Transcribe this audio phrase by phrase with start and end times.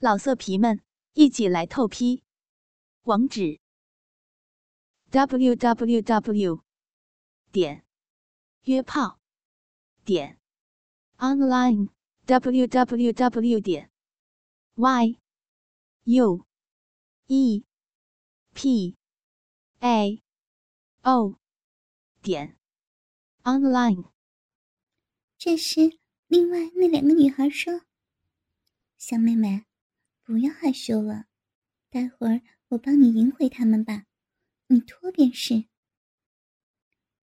[0.00, 0.80] 老色皮们，
[1.14, 2.22] 一起来透批！
[3.02, 3.58] 网址
[5.10, 6.62] ：w w w
[7.50, 7.84] 点
[8.62, 9.18] 约炮
[10.04, 10.38] 点
[11.16, 11.88] online
[12.26, 13.90] w w w 点
[14.76, 15.18] y
[16.04, 16.46] u
[17.26, 17.64] e
[18.54, 18.96] p
[19.80, 20.22] a
[21.02, 21.40] o
[22.22, 22.56] 点
[23.42, 24.12] online。
[25.36, 27.80] 这时，另外那两个女孩说
[28.96, 29.64] ：“小妹妹。”
[30.28, 31.24] 不要害羞了，
[31.88, 34.04] 待会儿我帮你赢回他们吧，
[34.66, 35.64] 你脱便是。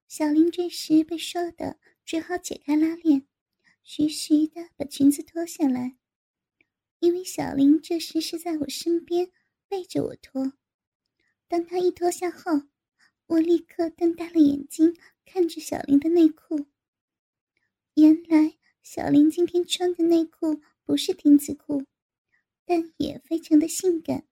[0.07, 3.27] 小林这时被说的，只好解开拉链，
[3.83, 5.97] 徐徐的把裙子脱下来。
[6.97, 9.31] 因为小林这时是在我身边，
[9.67, 10.53] 背着我脱。
[11.47, 12.63] 当他一脱下后，
[13.27, 16.65] 我立刻瞪大了眼睛看着小林的内裤。
[17.93, 21.85] 原来小林今天穿的内裤不是丁字裤。
[22.65, 24.25] 但也非常的性感，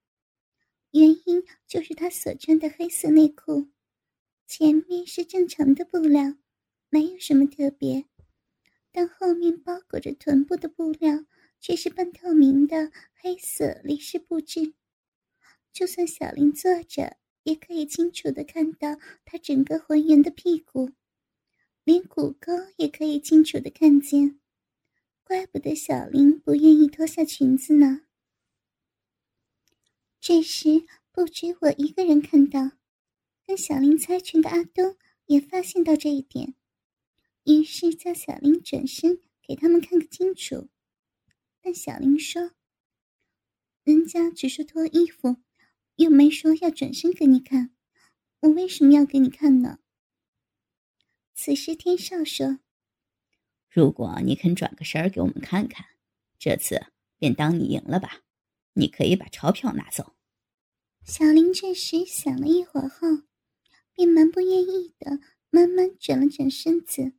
[0.92, 3.70] 原因就是她所穿的黑色内裤，
[4.48, 6.36] 前面是正常的布料，
[6.90, 8.06] 没有什么特别，
[8.92, 11.26] 但后面包裹着臀部的布料
[11.60, 14.74] 却是半透明的黑色蕾丝布质，
[15.72, 20.92] 就算小林坐着，也可以清楚的看到她整个浑圆的屁股，
[21.84, 24.40] 连骨沟也可以清楚的看见，
[25.24, 28.02] 怪不得小林不愿意脱下裙子呢。
[30.26, 32.72] 这时，不止我一个人看到，
[33.46, 36.56] 跟小林猜拳的阿东也发现到这一点，
[37.44, 40.70] 于是叫小林转身给他们看个清楚。
[41.62, 42.52] 但小林说
[43.84, 45.42] ：“人家只是脱衣服，
[45.98, 47.76] 又没说要转身给你看，
[48.40, 49.80] 我为什么要给你看呢？”
[51.36, 52.60] 此时天少说
[53.70, 55.86] ：“如果你肯转个身给我们看看，
[56.40, 56.82] 这次
[57.18, 58.22] 便当你赢了吧。”
[58.74, 60.14] 你可以把钞票拿走。
[61.04, 63.24] 小林这时想了一会儿后，
[63.94, 67.14] 便蛮不愿意的，慢慢转了转身子。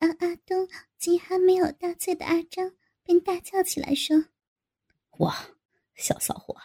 [0.00, 4.26] 而阿东及还没有大醉的阿张，便大叫起来说
[5.18, 5.56] ：“哇，
[5.94, 6.56] 小骚货，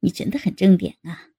[0.00, 1.30] 你真的很正点啊，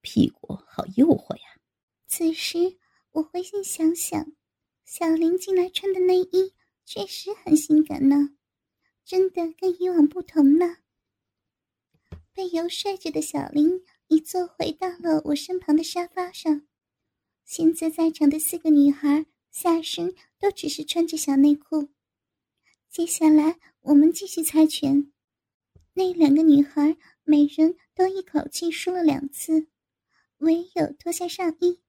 [0.00, 1.60] 屁股好诱惑呀！”
[2.06, 2.78] 此时
[3.12, 4.32] 我回心想想，
[4.84, 8.36] 小林近来穿的内衣确实很性感呢，
[9.04, 10.81] 真的跟以往不同了。
[12.34, 16.66] 被游说着的小林已坐回到了我身旁的沙发上。
[17.44, 21.88] 现在在场的四个女孩下身都只是穿着小内裤。
[22.88, 25.12] 接下来我们继续猜拳。
[25.94, 29.66] 那两个女孩每人都一口气输了两次，
[30.38, 31.80] 唯有脱下上衣。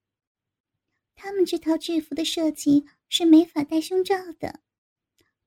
[1.16, 4.60] 她们这套制服的设计是没法戴胸罩的，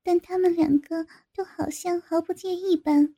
[0.02, 3.14] 但她们两个都好像毫不介意般。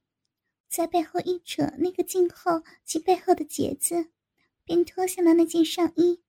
[0.68, 4.10] 在背后一扯那个颈后及背后的结子，
[4.64, 6.20] 便脱下了那件上衣，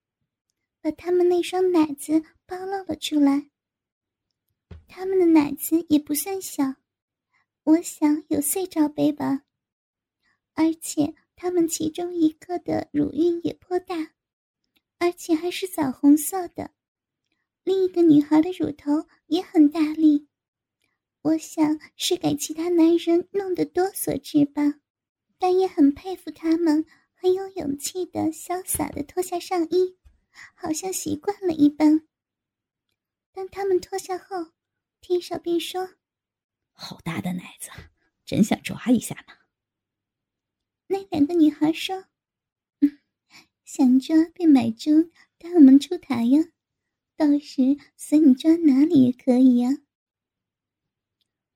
[0.80, 3.50] 把他们那双奶子暴露了出来。
[4.88, 6.76] 他们的奶子也不算小，
[7.64, 9.42] 我想有碎罩杯吧。
[10.54, 14.12] 而且他们其中一个的乳晕也颇大，
[14.98, 16.72] 而且还是枣红色的。
[17.62, 20.29] 另一个女孩的乳头也很大力。
[21.22, 24.80] 我想是给其他男人弄得多所致吧，
[25.38, 29.98] 但也很佩服他们很有勇气的潇洒的脱下上衣，
[30.54, 32.06] 好像习惯了一般。
[33.32, 34.52] 当他们脱下后，
[35.02, 35.90] 天少便说
[36.72, 37.70] ：“好大的奶子，
[38.24, 39.34] 真想抓一下呢。”
[40.88, 42.06] 那两个女孩说
[42.80, 42.98] ：“嗯
[43.62, 46.40] 想抓便买猪带我们出台呀，
[47.14, 49.82] 到时随你抓哪里也可以呀。”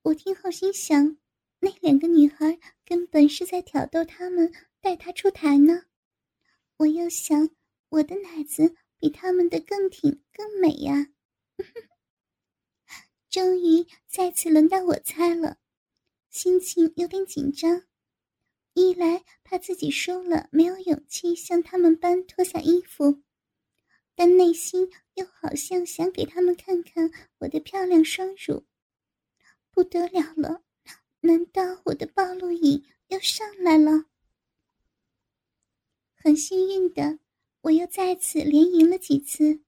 [0.05, 1.17] 我听后心想，
[1.61, 5.85] 那两个女孩根本是在挑逗他们，带他出台呢。
[6.77, 7.49] 我又想，
[7.89, 11.09] 我的奶子比他们的更挺、更美呀。
[13.31, 15.57] 终于再次轮到我猜了，
[16.29, 17.85] 心情有点紧张。
[18.75, 23.23] 一来怕自己输了，没有勇气像他们般脱下衣服，
[24.15, 28.67] 但内心又好像想给他们看看我的漂亮双乳。
[29.75, 30.63] 不得了了！
[31.21, 34.05] 难道我的暴露瘾又上来了？
[36.15, 37.19] 很幸运的，
[37.63, 39.63] 我又再次连赢了几次，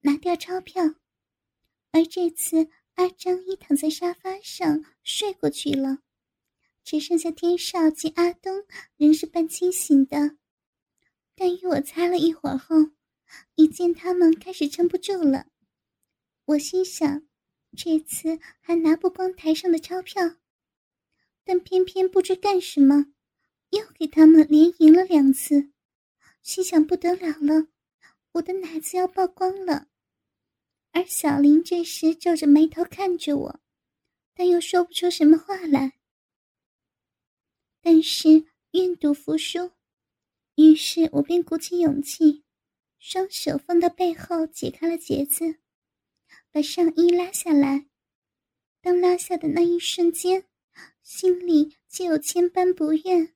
[0.00, 0.94] 拿掉钞票。
[1.92, 5.98] 而这次，阿张已躺在沙发上睡过去了，
[6.82, 8.64] 只剩下天少及阿东
[8.96, 10.38] 仍是半清醒的。
[11.34, 12.76] 但与我猜了一会儿后，
[13.56, 15.48] 一见他们开始撑不住了，
[16.46, 17.29] 我心想。
[17.76, 20.36] 这次还拿不光台上的钞票，
[21.44, 23.12] 但偏偏不知干什么，
[23.70, 25.70] 又给他们连赢了两次。
[26.42, 27.68] 心想不得了了，
[28.32, 29.88] 我的奶子要曝光了。
[30.92, 33.60] 而小林这时皱着眉头看着我，
[34.34, 35.92] 但又说不出什么话来。
[37.80, 39.70] 但是愿赌服输，
[40.56, 42.42] 于是我便鼓起勇气，
[42.98, 45.59] 双手放到背后解开了结子，
[46.52, 47.86] 把上衣拉下来。
[48.80, 50.46] 当拉下的那一瞬间，
[51.02, 53.34] 心里既有千般不愿，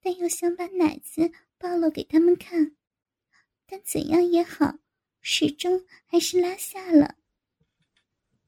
[0.00, 2.76] 但又想把奶子暴露给他们看。
[3.66, 4.78] 但怎样也好，
[5.20, 7.16] 始终还是拉下了。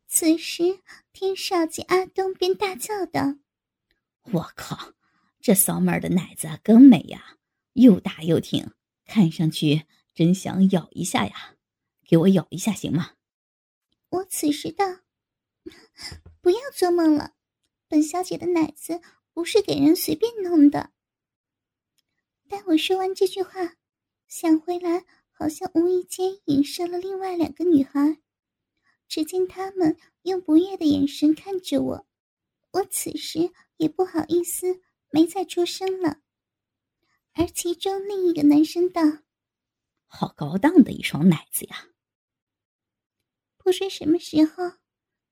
[0.06, 0.80] 此时，
[1.12, 3.34] 天少及阿东便大叫道
[4.32, 4.94] ：“我靠，
[5.40, 7.36] 这骚妹儿的奶子更美呀，
[7.74, 8.70] 又大又挺，
[9.04, 9.84] 看上去
[10.14, 11.56] 真想咬一下呀！
[12.06, 13.14] 给我咬一下行吗？”
[14.10, 14.84] 我此时道。
[16.40, 17.34] 不要做梦了，
[17.88, 19.00] 本小姐的奶子
[19.32, 20.92] 不是给人随便弄的。
[22.48, 23.76] 待我说完这句话，
[24.26, 28.18] 想回来，好像无意间影射了另外两个女孩。
[29.06, 32.06] 只见他们用不悦的眼神看着我，
[32.72, 34.80] 我此时也不好意思，
[35.10, 36.20] 没再出声了。
[37.32, 39.02] 而其中另一个男生道
[40.06, 41.88] ：“好高档的一双奶子呀！”
[43.68, 44.78] 不知什么时候。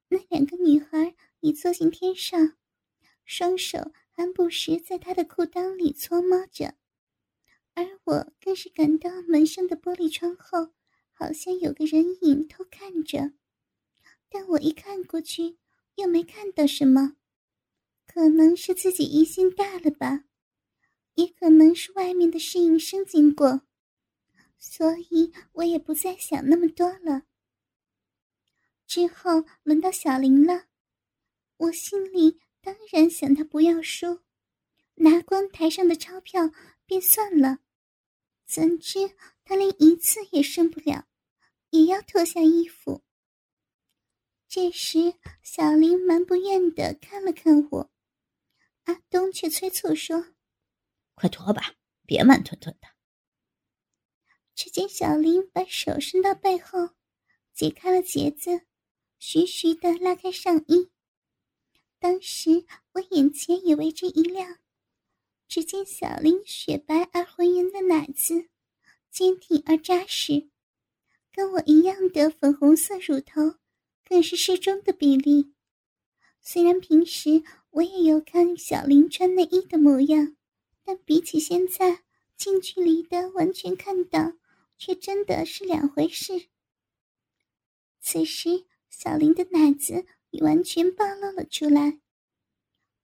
[0.09, 2.55] 那两个女孩已坐进天上，
[3.25, 6.75] 双手还不时在他的裤裆里搓摸着，
[7.73, 10.75] 而我更是感到门上的玻璃窗后
[11.15, 13.33] 好像有个人影偷看着，
[14.29, 15.57] 但我一看过去
[15.95, 17.17] 又没看到什么，
[18.07, 20.25] 可能是自己疑心大了吧，
[21.15, 23.63] 也可能是外面的侍应生经过，
[24.59, 27.23] 所以我也不再想那么多了。
[28.87, 30.67] 之后轮到小林了，
[31.57, 34.21] 我心里当然想他不要输，
[34.95, 36.51] 拿光台上的钞票
[36.87, 37.59] 便算了，
[38.47, 41.09] 怎知他连一次也胜不了，
[41.71, 43.03] 也要脱下衣服。
[44.49, 47.91] 这时小林蛮不愿的看了看我，
[48.85, 50.35] 阿东却催促说
[51.17, 51.75] ：“快脱吧，
[52.07, 52.89] 别慢吞吞的。”
[54.55, 56.91] 只见小林把手伸到背后，
[57.53, 58.66] 解开了结子。
[59.19, 60.91] 徐徐的拉开上衣，
[61.99, 64.59] 当时我眼前也为之一亮。
[65.49, 68.49] 只见小林雪白而浑圆的奶子，
[69.11, 70.49] 坚挺而扎实，
[71.33, 73.57] 跟我一样的粉红色乳头，
[74.05, 75.55] 更是适中的比例。
[76.43, 80.37] 虽然平时我也有看小林穿内衣的模样，
[80.85, 82.05] 但比起现在
[82.37, 84.35] 近距离的完全看到，
[84.77, 86.49] 却真的是两回事。
[88.01, 88.67] 此时。
[88.99, 92.01] 小林的奶子已完全暴露了出来，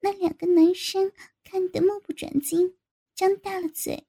[0.00, 1.12] 那两个男生
[1.44, 2.78] 看得目不转睛，
[3.14, 4.06] 张大了嘴，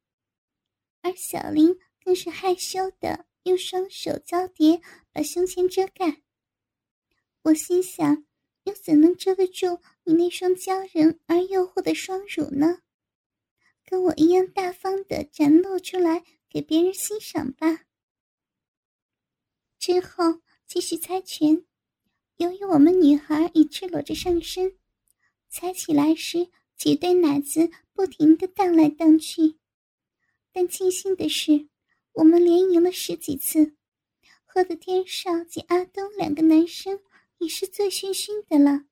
[1.01, 4.81] 而小林更是害羞的用双手交叠
[5.11, 6.21] 把胸前遮盖。
[7.41, 8.25] 我心想，
[8.63, 12.81] 又怎能遮得住你那双娇人而诱惑的双乳呢？
[13.83, 17.83] 跟我一样大方的展露出来给别人欣赏吧。
[19.77, 21.65] 之后继续猜拳。
[22.37, 24.75] 由于我们女孩已赤裸着上身，
[25.49, 29.59] 踩起来时几对奶子不停地荡来荡去。
[30.51, 31.67] 但庆幸的是，
[32.13, 33.75] 我们连赢了十几次，
[34.45, 36.99] 喝的天少及阿东两个男生
[37.37, 38.85] 已是醉醺醺的了。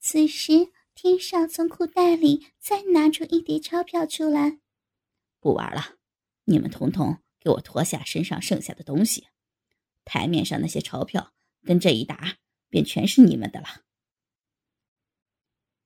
[0.00, 4.58] 此时，天少从裤袋里再拿出一叠钞票出来，
[5.38, 5.96] 不玩了，
[6.44, 9.28] 你们统统给我脱下身上剩下的东西，
[10.04, 11.32] 台面上那些钞票。
[11.64, 12.38] 跟这一打，
[12.68, 13.82] 便全是你们的了。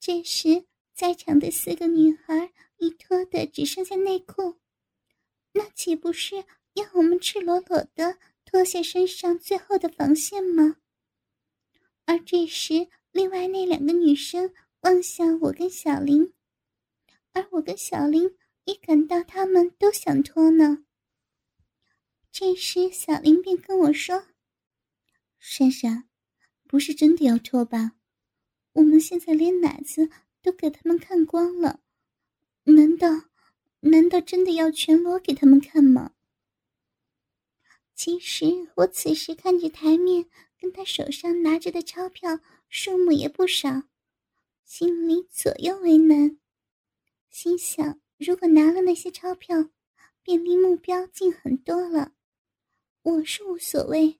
[0.00, 4.60] 这时，在场的四个女孩已脱的只剩下内裤，
[5.52, 10.76] 那岂不是要我们赤裸裸的脱下身上最后的防线吗？
[12.04, 16.34] 而这时，另外那两个女生望向我跟小林，
[17.32, 20.84] 而我跟小林也感到他们都想脱呢。
[22.30, 24.26] 这时，小林便跟我说。
[25.46, 26.08] 珊珊，
[26.66, 27.92] 不是真的要脱吧？
[28.72, 30.08] 我们现在连奶子
[30.40, 31.80] 都给他们看光了，
[32.62, 33.26] 难道
[33.80, 36.14] 难道真的要全裸给他们看吗？
[37.94, 43.82] 其实我此时看着台面跟他手上拿着的钞票数目也不少，
[44.64, 46.38] 心里左右为难。
[47.28, 49.68] 心想，如果拿了那些钞票，
[50.22, 52.14] 便离目标近很多了。
[53.02, 54.18] 我是无所谓。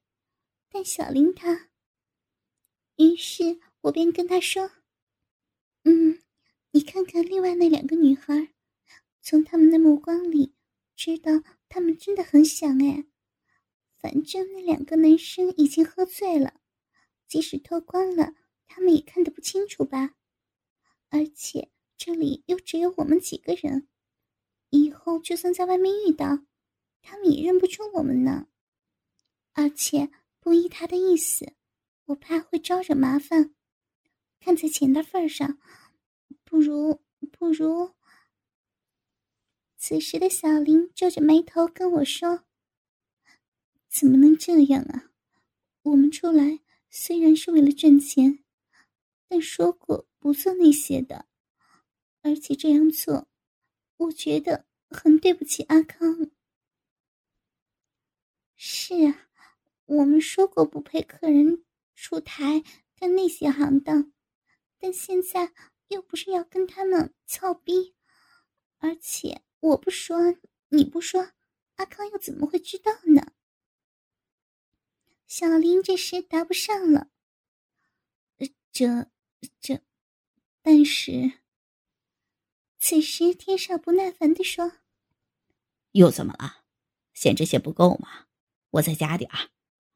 [0.75, 1.69] 但小林他，
[2.97, 4.73] 于是我便跟他说
[5.85, 6.21] ：“嗯，
[6.73, 8.53] 你看看另外那两个女孩，
[9.23, 10.53] 从他们的目光里，
[10.97, 13.05] 知道他们真的很想哎。
[14.01, 16.55] 反正那两个男生已经喝醉了，
[17.29, 18.35] 即使脱光了，
[18.67, 20.17] 他们也看得不清楚吧？
[21.09, 23.87] 而且这里又只有我们几个人，
[24.71, 26.45] 以后就算在外面遇到，
[27.01, 28.49] 他们也认不出我们呢。
[29.53, 30.11] 而且
[30.45, 31.55] 不依他的意思，
[32.05, 33.55] 我怕会招惹麻烦。
[34.39, 35.59] 看在钱的份上，
[36.45, 37.01] 不如
[37.33, 37.95] 不如。
[39.79, 42.45] 此时的小林皱着眉头跟我说。
[43.89, 45.13] 怎么能这样啊！
[45.83, 46.61] 我们出来
[46.91, 48.45] 虽然是为了挣钱，
[49.27, 51.27] 但说过不做那些的，
[52.21, 53.29] 而且这样做，
[53.97, 56.31] 我觉得很对不起阿康。
[58.57, 59.29] 是啊，
[59.87, 61.65] 我们说过不陪客人
[61.95, 62.63] 出台
[62.97, 64.13] 干那些行当，
[64.79, 65.53] 但现在
[65.89, 67.95] 又不是要跟他们操逼，
[68.79, 70.37] 而且我不说，
[70.69, 71.33] 你不说，
[71.77, 73.33] 阿康又怎么会知道呢？
[75.27, 77.09] 小林这时答不上了。
[78.73, 79.11] 这
[79.61, 79.81] 这，
[80.63, 81.41] 但是，
[82.79, 84.73] 此时天少不耐烦的说
[85.93, 86.65] ：“又怎么了？
[87.13, 88.27] 嫌这些不够吗？
[88.71, 89.51] 我再加点儿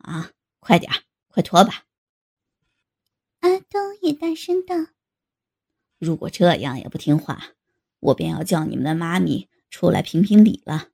[0.09, 0.33] 啊！
[0.61, 0.93] 快点
[1.29, 1.85] 快脱吧！”
[3.41, 4.75] 阿东也大声道
[5.99, 7.55] ：“如果这样也不听话，
[8.01, 10.91] 我便要叫你们的妈咪出来评评理了。”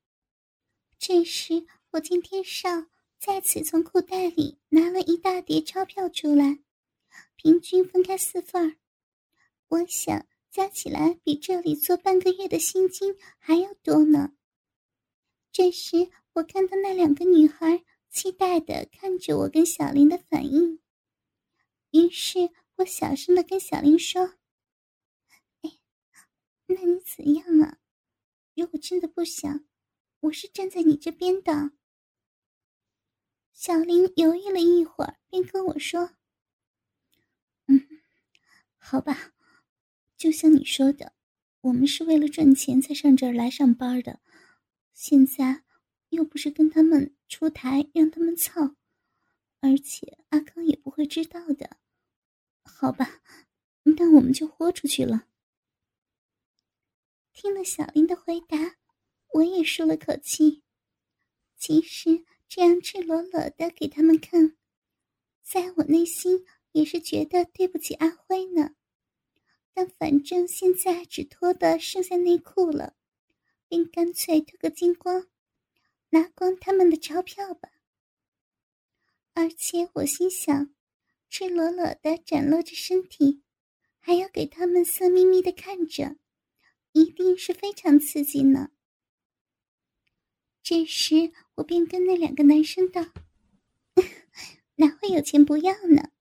[0.99, 2.87] 这时，我见天少。
[3.19, 6.59] 再次从裤袋里拿了一大叠钞票出来，
[7.37, 8.77] 平均分开四份儿，
[9.69, 14.35] 我想加起来比这里做半个月的薪金还要多呢。
[15.51, 17.83] 这时，我看到那两个女孩
[18.15, 20.81] 期待的看着我跟小林的反应，
[21.91, 24.37] 于是我小声的跟小林说
[25.63, 25.81] ：“哎，
[26.67, 27.79] 那你怎样啊？
[28.55, 29.67] 如果真的不想，
[30.21, 31.73] 我是站在你这边的。”
[33.53, 36.13] 小林犹豫了一会儿，便跟我说
[37.67, 37.85] ：“嗯，
[38.79, 39.33] 好吧，
[40.17, 41.15] 就像你说的，
[41.63, 44.21] 我们是为了赚钱才上这儿来上班的。
[44.93, 45.65] 现在
[46.15, 48.75] 又不是跟他们出台让他们操，
[49.61, 51.77] 而且阿康也不会知道的。
[52.63, 53.21] 好吧，
[53.83, 55.27] 那我们就豁出去了。”
[57.35, 58.77] 听了小林的回答，
[59.35, 60.63] 我也舒了口气。
[61.59, 62.25] 其实。
[62.47, 64.57] 这样赤裸裸的给他们看，
[65.43, 68.77] 在我内心也是觉得对不起阿辉呢。
[69.73, 72.95] 但反正现在只脱的剩下内裤了，
[73.67, 75.27] 便干脆脱个精光，
[76.15, 77.71] 拿光他们的钞票吧。
[79.33, 80.73] 而且我心想，
[81.29, 83.43] 赤裸裸的展露着身体，
[83.99, 86.17] 还要给他们色眯眯的看着，
[86.93, 88.71] 一定是非常刺激呢。
[90.63, 93.03] 这时，我便跟那两个男生道
[94.77, 96.13] ：“哪会有钱不要呢？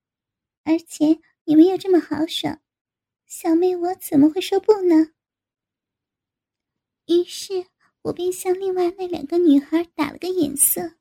[0.64, 2.64] 而且你们又这么豪爽，
[3.28, 5.14] 小妹我怎么会说不呢？”
[7.06, 7.68] 于是，
[8.04, 10.94] 我便向另外那两个女孩打了个眼色。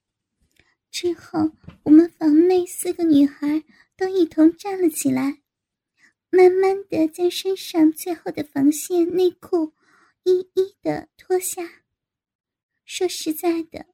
[0.91, 1.53] 之后，
[1.85, 3.65] 我们房内四个女孩
[3.97, 5.43] 都一同站了起来，
[6.31, 9.73] 慢慢的将身上最后的防线内裤
[10.25, 11.83] 一一的脱下。
[12.85, 13.87] 说实在的，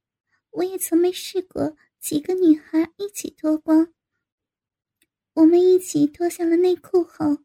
[0.51, 3.95] 我也从没试过几个女孩一起脱光。
[5.35, 7.39] 我们一起脱下了内裤后，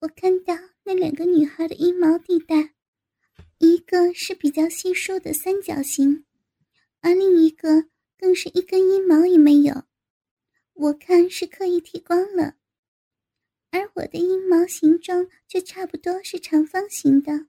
[0.00, 0.54] 我看到
[0.84, 2.74] 那两个女孩的阴毛地带，
[3.58, 6.24] 一个是比较稀疏的三角形，
[7.00, 9.84] 而另一个更是一根阴毛也没有。
[10.74, 12.56] 我看是刻意剃光了，
[13.70, 17.48] 而我的阴毛形状却差不多是长方形的。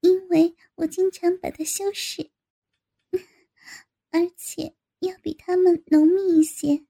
[0.00, 2.30] 因为我经常把它修饰，
[4.10, 6.84] 而且要比他们浓密一些。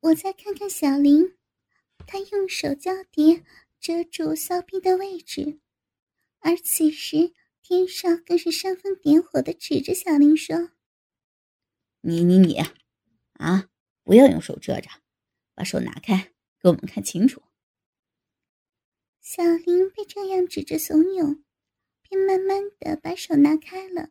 [0.00, 1.38] 我再看看小林，
[2.06, 3.44] 他用手交叠
[3.78, 5.60] 遮住骚逼的位置，
[6.40, 7.32] 而此时
[7.62, 10.70] 天少更是煽风点火的指着小林说
[12.02, 12.56] ：“你你你，
[13.34, 13.68] 啊，
[14.02, 14.88] 不要用手遮着，
[15.54, 17.42] 把手拿开，给我们看清楚。”
[19.20, 21.42] 小林被这样指着怂恿，
[22.02, 24.10] 便慢慢的把手拿开了。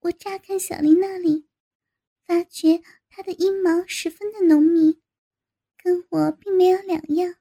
[0.00, 1.48] 我乍看小林那里，
[2.26, 5.00] 发觉他的阴毛十分的浓密，
[5.82, 7.36] 跟我并没有两样，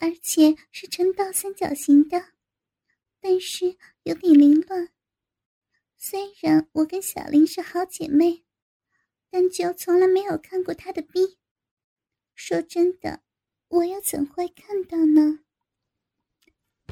[0.00, 2.33] 而且是呈倒三角形的，
[3.24, 4.90] 但是有点凌乱。
[5.96, 8.44] 虽然我跟小林是好姐妹，
[9.30, 11.38] 但就从来没有看过他的逼。
[12.34, 13.22] 说真的。
[13.68, 15.40] 我又怎会看到呢？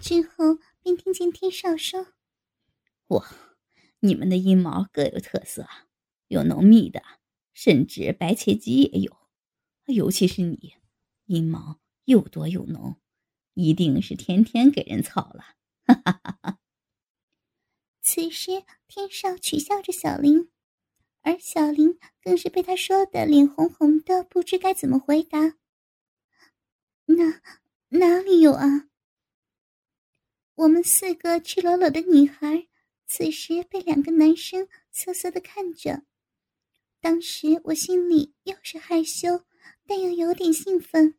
[0.01, 2.15] 之后便听见天少说
[3.09, 3.31] ：“哇，
[4.01, 5.69] 你们的阴毛各有特色，
[6.29, 7.03] 有浓密的，
[7.53, 9.17] 甚至白切鸡也有。
[9.85, 10.77] 尤其是你，
[11.27, 12.97] 阴毛又多又浓，
[13.53, 16.59] 一定是天天给人操了。”哈哈哈哈
[18.03, 20.51] 此时，天少取笑着小林，
[21.23, 25.57] 而小林更是被他说的脸红红的，不知该怎么回答。
[27.07, 27.41] 哪
[27.89, 28.89] 哪里有啊？
[30.55, 32.69] 我们四个赤裸裸的女孩，
[33.07, 36.03] 此时被两个男生瑟瑟的看着。
[37.01, 39.45] 当时我心里又是害羞，
[39.87, 41.19] 但又有点兴奋。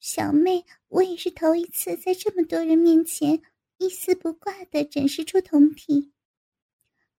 [0.00, 3.42] 小妹，我也是头一次在这么多人面前。
[3.78, 6.12] 一丝不挂的展示出酮体，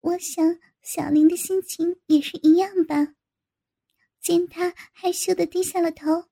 [0.01, 3.15] 我想小林的心情也是一样吧。
[4.21, 6.29] 见他害羞的低下了头，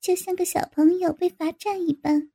[0.00, 2.30] 就像个小朋友被罚站一般。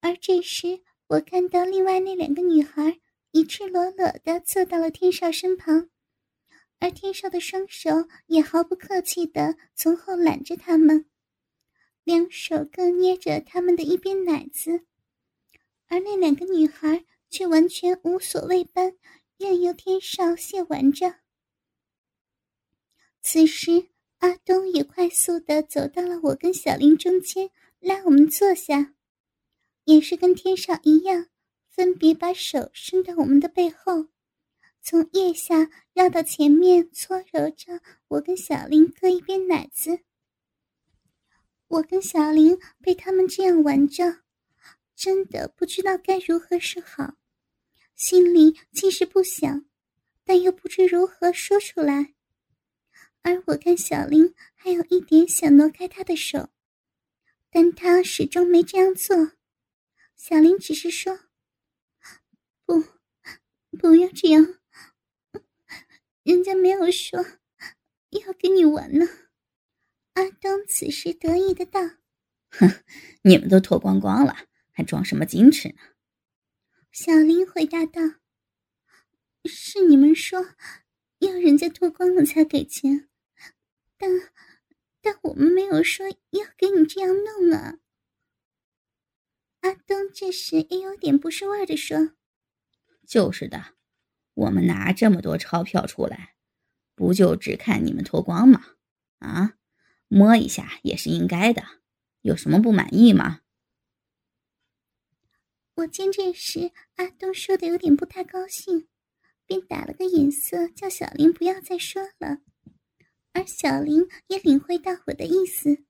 [0.00, 2.98] 而这时，我看到另外那两个女孩
[3.30, 5.88] 已赤裸裸的坐到了天少身旁，
[6.80, 11.08] 而天少的双手也毫不客气的从后揽着他们，
[12.02, 14.87] 两手各捏着他们的一边奶子。
[15.88, 18.96] 而那两个女孩却完全无所谓般，
[19.36, 21.16] 任由天少亵玩着。
[23.22, 28.94] 此时，阿东也快速的走到了我跟小林中间，拉我们坐下，
[29.84, 31.28] 也是跟天少一样，
[31.68, 34.08] 分别把手伸到我们的背后，
[34.80, 40.00] 从腋下绕到前面，搓揉着我跟小林各一边奶子。
[41.68, 44.22] 我跟小林被他们这样玩着。
[44.98, 47.14] 真的不知道该如何是好，
[47.94, 49.64] 心里既是不想，
[50.24, 52.14] 但又不知如何说出来。
[53.22, 56.48] 而我看小林还有一点想挪开他的手，
[57.48, 59.34] 但他始终没这样做。
[60.16, 61.16] 小林只是说
[62.66, 62.82] ：“不，
[63.78, 64.58] 不要这样，
[66.24, 67.24] 人家没有说
[68.10, 69.06] 要跟你玩呢。”
[70.14, 71.80] 阿东此时得意的道
[72.50, 72.82] ：“哼，
[73.22, 74.36] 你们都脱光光了。”
[74.78, 75.74] 还装什么矜持呢？
[76.92, 78.00] 小林回答道
[79.44, 80.54] ：“是你们说
[81.18, 83.08] 要人家脱光了才给钱，
[83.96, 84.08] 但
[85.00, 87.80] 但我们没有说要给你这样弄啊。”
[89.62, 92.12] 阿东这时也有点不是味的说
[93.04, 93.74] ：“就是的，
[94.34, 96.36] 我们拿这么多钞票出来，
[96.94, 98.64] 不就只看你们脱光吗？
[99.18, 99.56] 啊，
[100.06, 101.64] 摸一下也是应该的，
[102.20, 103.40] 有什么不满意吗？”
[105.78, 108.88] 我见这时阿东说的有点不太高兴，
[109.46, 112.40] 便打了个眼色，叫小林不要再说了。
[113.32, 115.84] 而小林也领会到我的意思，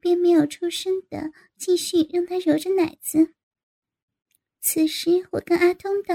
[0.00, 3.34] 便没有出声的继续让他揉着奶子。
[4.60, 6.14] 此时我跟阿东道：“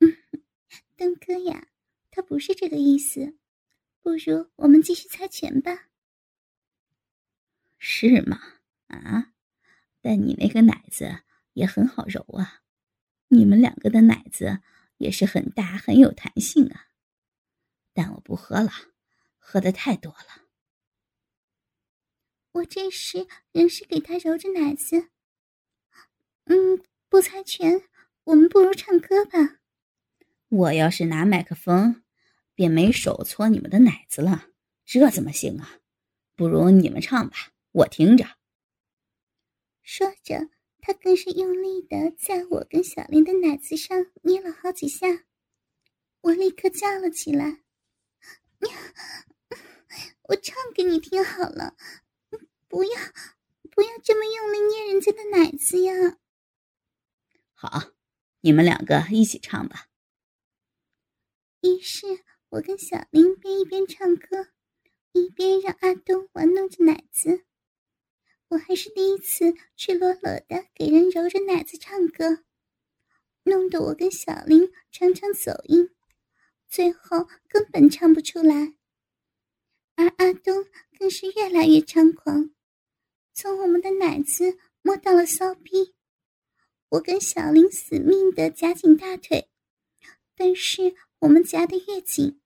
[0.00, 0.16] 嗯，
[0.96, 1.68] 东哥呀，
[2.10, 3.36] 他不是这个意思，
[4.02, 5.90] 不如我们继续猜拳吧。”
[7.78, 8.40] 是吗？
[8.88, 9.32] 啊，
[10.00, 11.22] 但你那个奶子。
[11.52, 12.62] 也很好揉啊，
[13.28, 14.60] 你们两个的奶子
[14.98, 16.88] 也是很大很有弹性啊，
[17.92, 18.70] 但我不喝了，
[19.38, 20.48] 喝的太多了。
[22.52, 25.08] 我这时仍是给他揉着奶子。
[26.44, 27.82] 嗯，不猜拳，
[28.24, 29.58] 我们不如唱歌吧。
[30.48, 32.02] 我要是拿麦克风，
[32.54, 34.48] 便没手搓你们的奶子了，
[34.84, 35.78] 这怎么行啊？
[36.34, 38.36] 不如你们唱吧，我听着。
[39.82, 40.50] 说着。
[40.84, 45.24] 他更是用力的在我跟小林的奶子上捏了好几下，
[46.22, 47.62] 我立刻叫了起来
[50.28, 51.76] ：“我唱给你听好了，
[52.66, 52.90] 不要
[53.70, 56.18] 不要这么用力捏人家的奶子呀！”
[57.54, 57.92] 好，
[58.40, 59.86] 你们两个一起唱吧。
[61.60, 64.48] 于是我跟小林边一边唱歌，
[65.12, 67.44] 一边让阿东玩弄着奶子。
[68.52, 72.44] 我还是第一次赤裸裸的给人揉着奶子唱歌，
[73.44, 75.88] 弄得我跟小林常常走音，
[76.68, 78.74] 最后根本唱不出来。
[79.94, 80.66] 而阿东
[80.98, 82.50] 更是越来越猖狂，
[83.32, 85.94] 从我们的奶子摸到了骚逼。
[86.90, 89.48] 我跟小林死命的夹紧大腿，
[90.36, 92.38] 但是我们夹得越紧，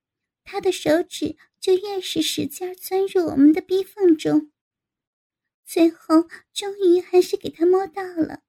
[0.45, 4.53] 他的手指就越是使劲钻入我们的逼缝中。
[5.67, 8.45] 最后，终于还是给他摸到了，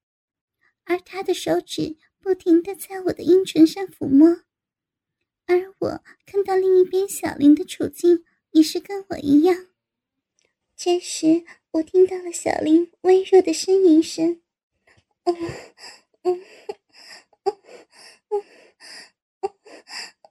[0.84, 4.44] 而他的手指不停的在我的阴唇上抚摸，
[5.48, 9.68] 而我看到另一边小林的处境也是跟我一样。
[10.76, 14.44] 这时，我听到了小林微弱的呻吟声，
[15.24, 15.36] 嗯
[16.22, 16.46] 嗯
[17.44, 17.60] 嗯
[18.30, 18.44] 嗯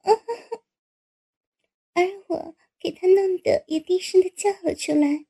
[0.02, 0.12] 嗯，
[1.94, 5.26] 而我给他弄得也低声的叫了出来。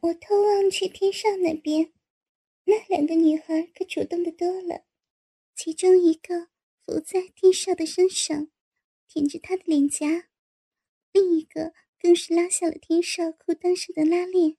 [0.00, 1.92] 我偷望去天上那边，
[2.62, 4.84] 那两个女孩可主动的多了，
[5.56, 6.50] 其中一个
[6.86, 8.48] 伏在天少的身上，
[9.08, 10.28] 舔着他的脸颊，
[11.10, 14.56] 另一个更是拉下了天少裤裆上的拉链，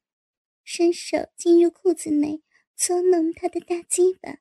[0.66, 2.44] 伸手进入裤子内
[2.76, 4.40] 搓弄他的大鸡巴，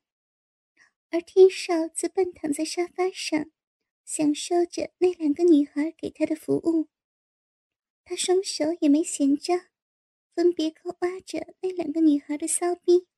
[1.11, 3.49] 而天少则半躺在沙发上，
[4.03, 6.89] 享受着那两个女孩给他的服务，
[8.03, 9.68] 他双手也没闲着。
[10.39, 13.09] 分别勾挖着那两个女孩的骚逼，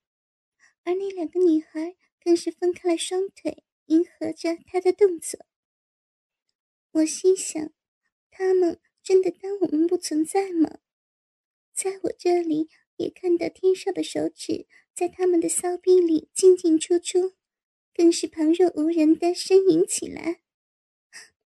[0.84, 5.46] 而那两个女孩更是分开了双腿，迎合着他的动作。
[6.94, 7.72] 我心想，
[8.32, 10.80] 他们真的当我们不存在吗？
[11.72, 17.36] 在我这里也看到天上的手指在他们的骚逼里进进出出，
[17.94, 20.42] 更是旁若无人的呻吟起来。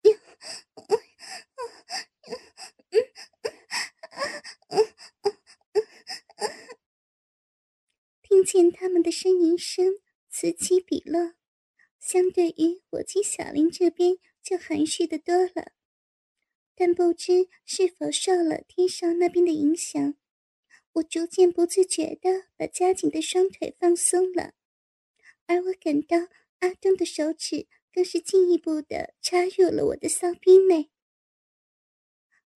[8.22, 10.00] 听见他们的呻吟声
[10.30, 11.34] 此起彼落，
[12.00, 15.74] 相对于我妻小林这边就含蓄的多了。
[16.76, 20.16] 但不知是否受了天上那边的影响，
[20.94, 24.54] 我逐渐不自觉的把夹紧的双腿放松了，
[25.46, 26.18] 而我感到
[26.60, 30.90] 阿东的手指更是进一步的插入了我的骚逼内。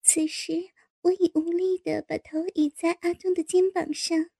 [0.02, 0.70] 此时，
[1.04, 4.30] 我已无力的把头倚在阿东的肩膀上。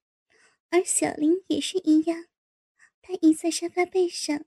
[0.71, 2.27] 而小林也是一样，
[3.01, 4.45] 他倚在沙发背上，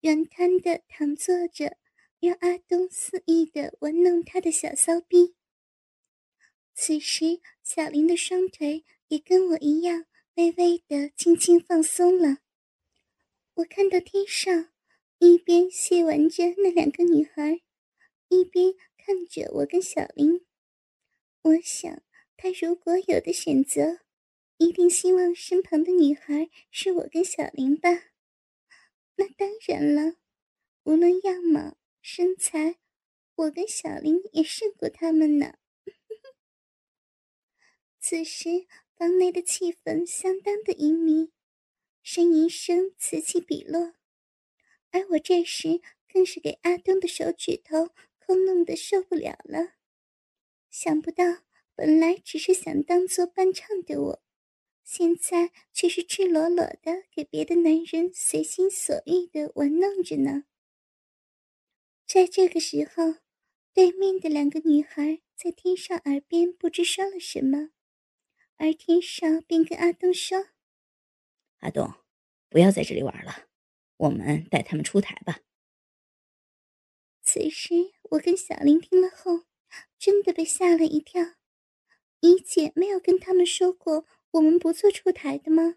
[0.00, 1.76] 软瘫的躺坐着，
[2.20, 5.36] 让阿东肆意的玩弄他的小骚逼。
[6.74, 12.38] 此时，小林的双腿也跟我一样，微微的轻轻放松了。
[13.54, 14.70] 我看到天上
[15.18, 17.60] 一边亵玩着那两个女孩，
[18.28, 20.44] 一边看着我跟小林。
[21.44, 22.02] 我想，
[22.38, 24.00] 他如果有的选择。
[24.56, 27.90] 一定希望身旁的女孩是我跟小林吧？
[29.16, 30.16] 那当然了，
[30.84, 32.78] 无论样貌、身材，
[33.34, 35.58] 我跟小林也胜过他们呢。
[38.00, 41.30] 此时房内的气氛相当的旖旎，
[42.02, 43.94] 呻吟声此起彼落，
[44.92, 49.73] 而我这时更是给阿东的手指头抠弄得受不了了。
[50.76, 51.24] 想不到，
[51.76, 54.22] 本来只是想当做伴唱的我。
[54.82, 60.46] 现在却是赤裸裸的给别的男人随心所欲的玩弄着呢。
[62.04, 63.20] 在这个时候，
[63.72, 67.70] 对面的两个女孩在天少耳边不知说了什么，
[68.56, 70.48] 而天少便跟阿东说
[71.62, 71.88] ：“阿东，
[72.48, 73.46] 不要在这里玩了，
[73.98, 75.38] 我们带他们出台吧。”
[77.22, 79.44] 此时，我跟小林听了后，
[79.98, 81.34] 真的被吓了一跳。
[82.20, 84.06] 怡姐没有跟他们说过。
[84.32, 85.76] 我们不做出台的吗？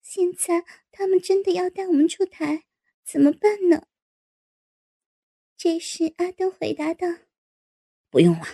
[0.00, 2.64] 现在他们真的要带我们出台，
[3.04, 3.86] 怎么办呢？
[5.54, 7.06] 这时阿东回答道
[8.08, 8.46] ：“不用了，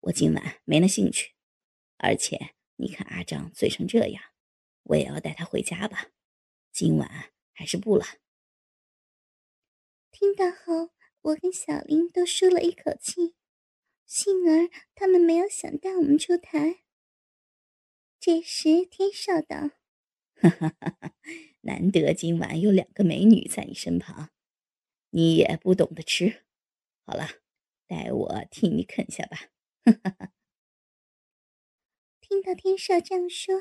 [0.00, 1.36] 我今晚没那兴趣。
[1.98, 4.20] 而且你看阿张醉成这样，
[4.82, 6.10] 我也要带他回家吧。
[6.72, 8.04] 今晚还是不了。”
[10.10, 10.90] 听到后，
[11.20, 13.36] 我跟小林都舒了一口气，
[14.06, 16.84] 幸而他们没有想带我们出台。
[18.20, 19.70] 这时，天少道
[20.40, 21.14] ：“哈哈哈哈
[21.62, 24.30] 难得今晚有两个美女在你身旁，
[25.10, 26.44] 你也不懂得吃。
[27.04, 27.26] 好了，
[27.86, 29.36] 待我替你啃下吧。”
[29.84, 30.32] 哈哈哈。
[32.20, 33.54] 听到天少这样说，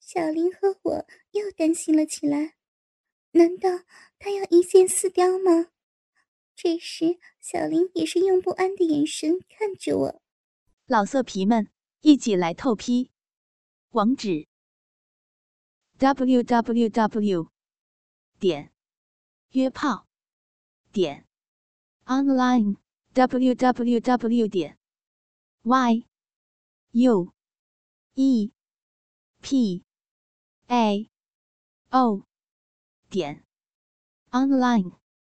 [0.00, 2.56] 小林和我又担心了起来。
[3.32, 3.84] 难道
[4.18, 5.70] 他要一箭四雕吗？
[6.62, 10.22] 这时，小林也是用不安的眼神看着我。
[10.84, 11.70] 老色皮们，
[12.02, 13.10] 一起来透批！
[13.92, 14.46] 网址
[15.96, 17.50] ：w w w
[18.38, 18.74] 点
[19.52, 20.06] 约炮
[20.92, 21.26] 点
[22.04, 22.76] online
[23.14, 24.78] w w w 点
[25.62, 26.04] y
[26.90, 27.32] u
[28.12, 28.52] e
[29.40, 29.82] p
[30.66, 31.10] a
[31.88, 32.26] o
[33.08, 33.46] 点
[34.30, 34.99] online。